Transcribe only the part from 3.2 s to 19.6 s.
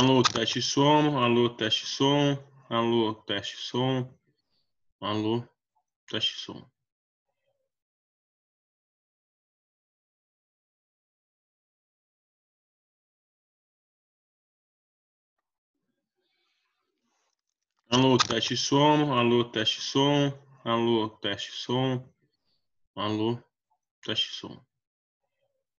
teste som, alô, teste som. Alô, teste som, alô,